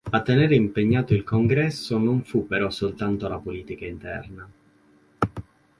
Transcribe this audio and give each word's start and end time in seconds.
A 0.13 0.23
tenere 0.23 0.55
impegnato 0.55 1.13
il 1.13 1.23
Congresso 1.23 1.99
non 1.99 2.23
fu 2.23 2.47
però 2.47 2.71
soltanto 2.71 3.27
la 3.27 3.37
politica 3.37 3.85
interna. 3.85 4.49